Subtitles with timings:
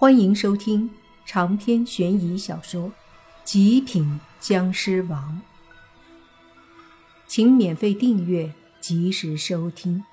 [0.00, 0.88] 欢迎收听
[1.26, 2.82] 长篇悬疑小说
[3.42, 5.42] 《极品僵尸王》，
[7.26, 10.04] 请免费订阅，及时收听。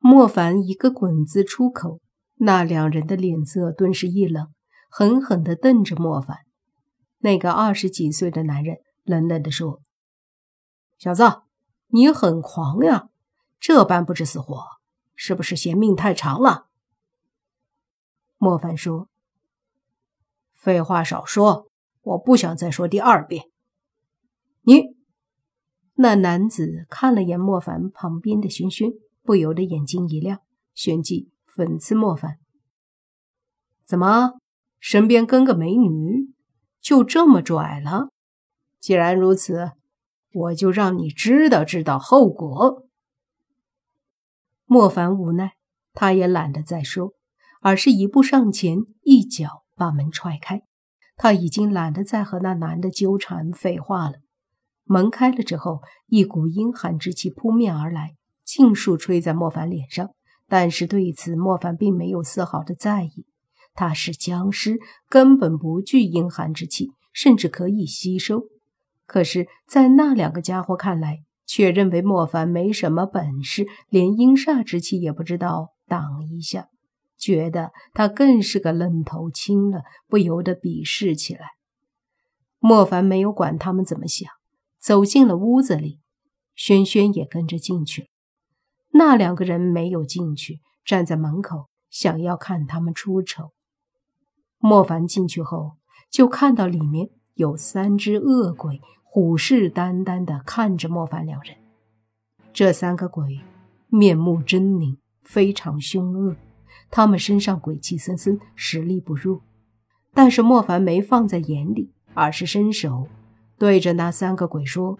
[0.00, 2.00] 莫凡一个“滚”字出口，
[2.38, 4.52] 那两人的脸色顿时一冷，
[4.90, 6.38] 狠狠地瞪着莫凡。
[7.18, 9.82] 那个二十几岁的男人冷冷地说
[10.98, 11.42] ：“小子，
[11.90, 13.10] 你很狂呀，
[13.60, 14.60] 这般不知死活。”
[15.22, 16.68] 是不是嫌命太长了？
[18.38, 19.10] 莫凡说
[20.56, 21.70] ：“废话少说，
[22.00, 23.44] 我不想再说第二遍。”
[24.64, 24.96] 你，
[25.96, 30.40] 那男子看了眼莫凡旁边的熏熏，不由得眼睛一亮，
[30.72, 32.38] 旋即讽刺莫凡
[33.84, 34.40] ：“怎么，
[34.78, 36.32] 身边跟个美女，
[36.80, 38.08] 就这么拽了？
[38.78, 39.72] 既然如此，
[40.32, 42.86] 我就让你知道知道后果。”
[44.72, 45.54] 莫凡无奈，
[45.94, 47.14] 他也懒得再说，
[47.60, 50.62] 而是一步上前，一脚把门踹开。
[51.16, 54.18] 他已经懒得再和那男的纠缠废话了。
[54.84, 58.14] 门开了之后，一股阴寒之气扑面而来，
[58.44, 60.10] 尽数吹在莫凡脸上。
[60.46, 63.26] 但是对此，莫凡并没有丝毫的在意。
[63.74, 68.44] 他是僵尸，根本不惧阴寒之气，甚至可以吸收。
[69.04, 76.68] 可是，在那两个家伙看来，却认为莫凡没什么本事，连阴煞之气也不知道挡一下，
[77.18, 81.48] 觉得他更是个愣头青了，不由得鄙视起来。
[82.60, 84.30] 莫凡没有管他们怎么想，
[84.80, 85.98] 走进了屋子里，
[86.54, 88.06] 轩轩也跟着进去了。
[88.92, 93.50] 那两个人没有进去，站在门口，想要看他们出丑。
[94.58, 95.72] 莫凡进去后，
[96.12, 98.80] 就看到里面有三只恶鬼。
[99.12, 101.56] 虎视眈眈地看着莫凡两人，
[102.52, 103.40] 这三个鬼
[103.88, 106.36] 面目狰狞，非常凶恶。
[106.92, 109.42] 他们身上鬼气森森，实力不弱。
[110.14, 113.08] 但是莫凡没放在眼里，而是伸手
[113.58, 114.96] 对着那三个鬼说：“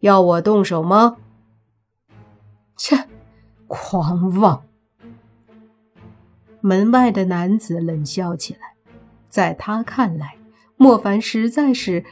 [0.00, 1.18] 要我动手吗？”
[2.76, 3.08] 切，
[3.68, 4.64] 狂妄！
[6.60, 8.74] 门外的男子冷笑起来，
[9.28, 10.36] 在他看来，
[10.76, 12.04] 莫凡实在是……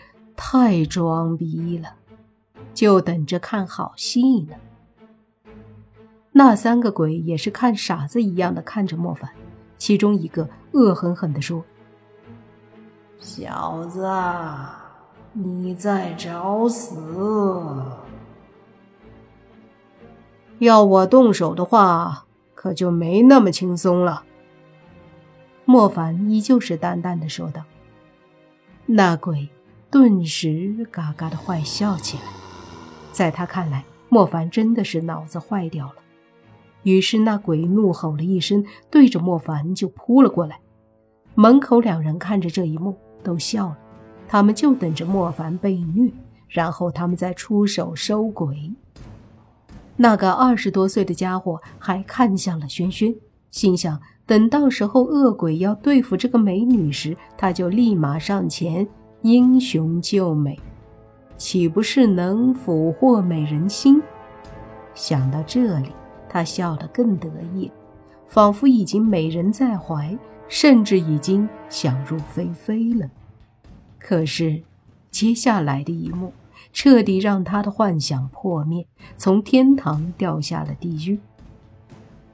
[0.45, 1.95] 太装逼了，
[2.75, 4.57] 就等着看好戏呢。
[6.33, 9.31] 那三个鬼也是看傻子一样的看着莫凡，
[9.79, 11.65] 其中一个恶狠狠地说
[13.21, 14.05] ：“小子，
[15.33, 16.97] 你在找死！
[20.59, 24.25] 要我动手的话，可就没那么轻松了。”
[25.65, 27.63] 莫凡依旧是淡淡的说道
[28.85, 29.49] ：“那鬼。”
[29.93, 32.23] 顿时嘎嘎的坏笑起来，
[33.13, 35.97] 在他看来，莫凡真的是脑子坏掉了。
[36.83, 40.59] 于是那鬼怒吼了一声，对着莫凡就扑了过来。
[41.35, 43.79] 门口两人看着这一幕，都笑了。
[44.27, 46.11] 他们就等着莫凡被虐，
[46.49, 48.73] 然后他们再出手收鬼。
[49.97, 53.15] 那个二十多岁的家伙还看向了轩轩，
[53.51, 58.89] 心想：等到时候恶鬼要对付这个美女时，他就立马上前。
[59.23, 60.59] 英雄救美，
[61.37, 64.03] 岂不是能俘获美人心？
[64.95, 65.91] 想到这里，
[66.29, 67.71] 他笑得更得意，
[68.27, 70.19] 仿佛已经美人在怀，
[70.49, 73.09] 甚至已经想入非非了。
[73.97, 74.61] 可是，
[75.13, 76.33] 接下来的一幕
[76.73, 78.85] 彻底让他的幻想破灭，
[79.17, 81.21] 从天堂掉下了地狱。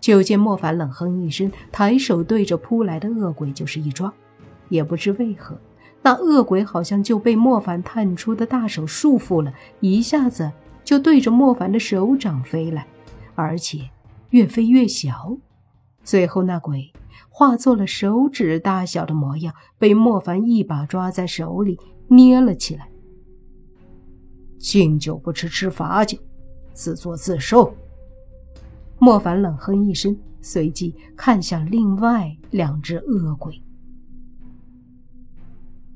[0.00, 4.10] 就见莫凡冷哼一声，抬手对着扑来的恶鬼就是一抓，
[4.70, 5.54] 也不知为何。
[6.02, 10.50] 那恶鬼好像就被莫凡探出的大手束缚了，一下子
[10.82, 12.86] 就对着莫凡的手掌飞来，
[13.34, 13.90] 而且
[14.30, 15.36] 越飞越小，
[16.02, 16.92] 最后那鬼
[17.28, 22.88] 化作了手指大小的模样，被莫凡一把抓在手里捏了起来。
[24.58, 26.18] 敬酒不吃吃罚酒，
[26.72, 27.74] 自作自受。
[28.98, 33.62] 莫凡冷哼一声，随即看向另外两只恶鬼。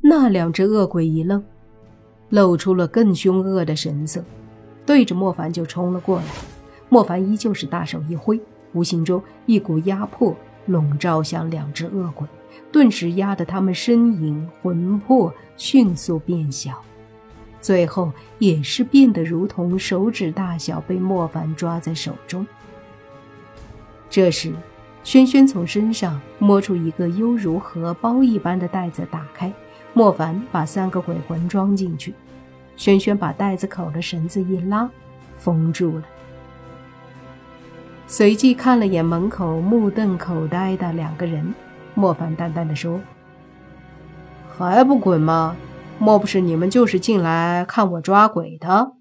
[0.05, 1.43] 那两只恶鬼一愣，
[2.29, 4.23] 露出了更凶恶的神色，
[4.85, 6.25] 对着莫凡就冲了过来。
[6.89, 8.39] 莫凡依旧是大手一挥，
[8.73, 12.27] 无形中一股压迫笼罩向两只恶鬼，
[12.73, 16.83] 顿时压得他们身影魂魄迅速变小，
[17.61, 22.45] 最后也是变得如同手指大小，被莫凡抓在手中。
[24.11, 24.53] 这时，
[25.05, 29.53] 轩轩从身上摸出一个犹如荷包一般的袋子，打开。
[29.95, 32.15] 莫凡把三个鬼魂装进去，
[32.77, 34.91] 轩轩把袋子口的绳子一拉，
[35.37, 36.05] 封住了。
[38.07, 41.55] 随即看了眼门口目瞪口呆的两个人，
[41.95, 43.01] 莫凡淡淡的说
[44.57, 45.57] ：“还不滚吗？
[45.99, 48.95] 莫不是你们就是进来看我抓鬼的？”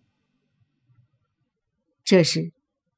[2.03, 2.51] 这时，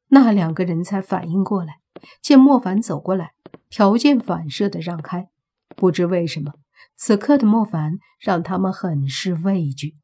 [0.10, 1.80] 那两个人才反应过来，
[2.22, 3.34] 见莫凡走过来，
[3.70, 5.30] 条件反射的让开。
[5.76, 6.54] 不知为什么，
[6.96, 9.98] 此刻的莫凡让他们很是畏惧。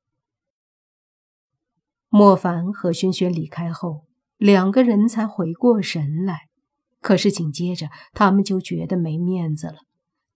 [2.09, 4.05] 莫凡和轩轩离开后。
[4.37, 6.47] 两个人才回过神来，
[7.01, 9.79] 可是紧接着他们就觉得没面子了。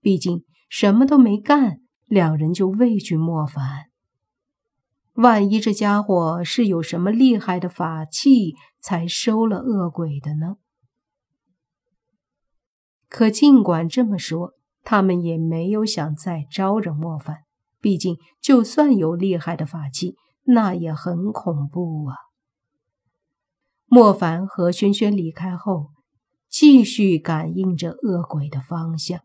[0.02, 3.86] 毕竟什么都没干，两人就畏惧莫凡。
[5.14, 10.58] 万一这家伙是有什么厉害的法器才收了恶鬼的呢？
[13.08, 14.52] 可尽管这么说，
[14.84, 17.44] 他们也没有想再招惹莫凡。
[17.80, 22.16] 毕竟，就算有厉害的法器，那也很恐怖啊。
[23.86, 25.92] 莫凡和轩轩离开后，
[26.50, 29.20] 继续感应着恶鬼的方向。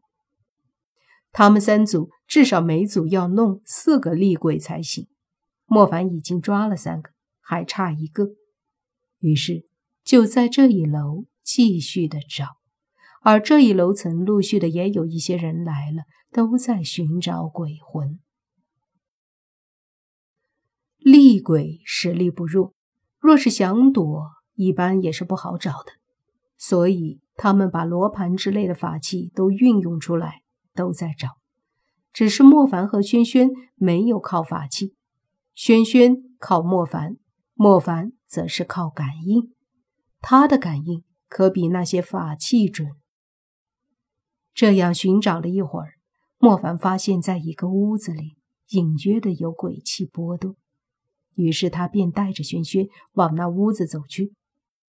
[1.30, 5.06] 他们三组至少每组要弄四个厉鬼才行。
[5.66, 7.10] 莫凡已经抓了三个，
[7.40, 8.30] 还差一个。
[9.20, 9.66] 于是
[10.02, 12.57] 就在这一楼继续的找，
[13.22, 18.18] 而这一楼层陆续的也有一些人来了，都在寻找鬼魂。
[20.98, 22.74] 厉鬼实力不弱，
[23.18, 24.38] 若是想躲。
[24.54, 25.92] 一般也是不好找的，
[26.56, 30.42] 所以他们把罗盘之类的法器都运用出来，
[30.74, 31.38] 都在找。
[32.12, 34.96] 只是莫凡和轩轩没有靠法器，
[35.54, 37.18] 轩轩靠莫凡，
[37.54, 39.54] 莫凡则是靠感应。
[40.20, 42.88] 他的感应可比那些法器准。
[44.58, 45.92] 这样寻找了一会儿，
[46.36, 48.34] 莫凡发现在一个屋子里
[48.70, 50.56] 隐约的有鬼气波动，
[51.36, 54.32] 于是他便带着轩轩往那屋子走去。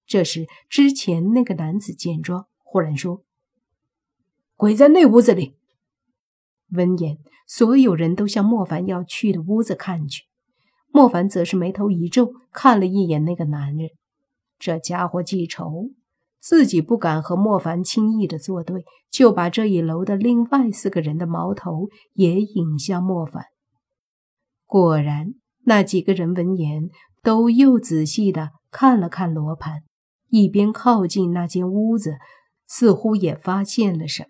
[0.08, 3.22] 这时，之前那个男子见状，忽然说
[4.58, 5.56] ：“鬼在那屋子里。”
[6.74, 10.24] 闻言，所有人都向莫凡要去的屋子看去。
[10.92, 13.92] 莫凡则是眉头一皱，看了一眼那个男人。
[14.58, 15.92] 这家伙记仇，
[16.40, 23.46] 自己不敢和莫凡轻易的作对，就把这一楼的另外四个人的矛头也引向莫凡。
[24.66, 25.34] 果然，
[25.66, 26.90] 那几个人闻言，
[27.22, 29.84] 都又仔细的看了看罗盘。
[30.30, 32.20] 一边靠近那间屋子，
[32.68, 34.30] 似乎也发现了什么，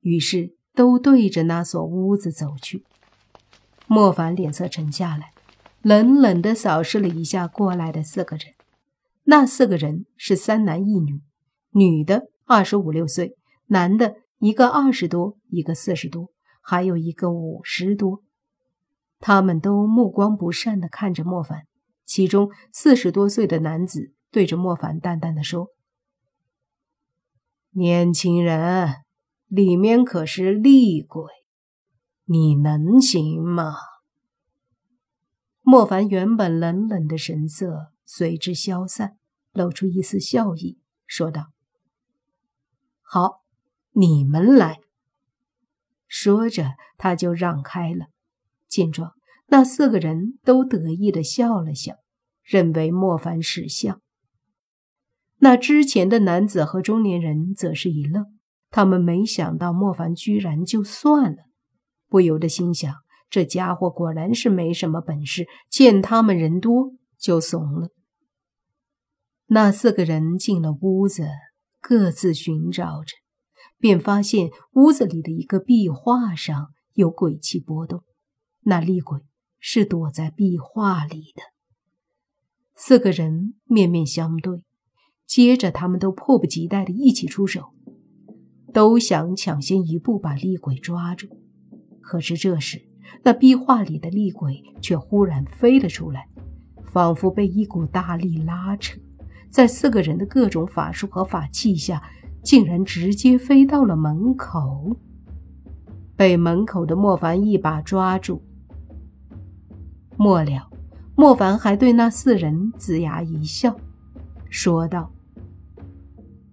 [0.00, 2.84] 于是都对着那所屋子走去。
[3.86, 5.32] 莫凡脸色沉下来，
[5.82, 8.54] 冷冷的扫视了一下过来的四个人。
[9.24, 11.20] 那四个人是三男一女，
[11.76, 13.36] 女的二十五六岁，
[13.66, 16.30] 男的一个二十多，一个四十多，
[16.62, 18.22] 还有一个五十多。
[19.18, 21.66] 他们都目光不善地看着莫凡，
[22.06, 24.14] 其中四十多岁的男子。
[24.30, 25.68] 对着莫凡淡淡的说
[27.72, 28.94] ：“年轻人，
[29.48, 31.30] 里面可是厉鬼，
[32.24, 33.74] 你能行吗？”
[35.60, 39.18] 莫凡原本冷冷的神色随之消散，
[39.52, 41.52] 露出一丝笑意，说道
[43.08, 43.44] ：“好，
[43.92, 44.80] 你们来。”
[46.08, 48.06] 说着，他就让开了。
[48.68, 49.12] 见状，
[49.46, 51.94] 那四个人都得意的笑了笑，
[52.42, 54.02] 认为莫凡识相。
[55.38, 58.38] 那之前的男子和中年人则是一愣，
[58.70, 61.44] 他们没想到莫凡居然就算了，
[62.08, 62.92] 不由得心想：
[63.30, 67.90] 这家伙果然是没什么本事，见他们人多就怂了。
[69.46, 71.28] 那四个人进了屋子，
[71.80, 73.12] 各自寻找着，
[73.78, 78.02] 便发现屋子里的一个壁画上有鬼气波动，
[78.62, 79.20] 那厉鬼
[79.58, 81.42] 是躲在壁画里的。
[82.74, 84.62] 四个人面面相对。
[85.26, 87.72] 接着，他们都迫不及待地一起出手，
[88.72, 91.26] 都想抢先一步把厉鬼抓住。
[92.00, 92.88] 可是这时，
[93.24, 96.28] 那壁画里的厉鬼却忽然飞了出来，
[96.92, 99.00] 仿佛被一股大力拉扯，
[99.56, 102.02] 在四个人的各种法术和法器下，
[102.42, 104.94] 竟然直接飞到了门口，
[106.14, 108.42] 被门口的莫凡一把抓住。
[110.18, 110.68] 末了，
[111.14, 113.74] 莫凡还对那四人龇牙一笑，
[114.50, 115.10] 说道。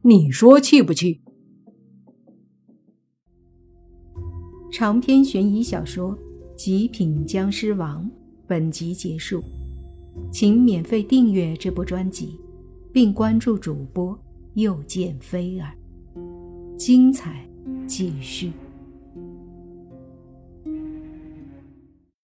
[0.03, 1.19] 你说气不气？
[4.71, 6.15] 长篇悬疑小说
[6.55, 8.05] 《极品僵尸王》
[8.47, 9.43] 本集结束，
[10.31, 12.39] 请免费订阅这部专辑，
[12.93, 14.17] 并关注主播
[14.53, 15.73] 又见菲儿，
[16.77, 17.43] 精彩
[17.87, 18.53] 继续。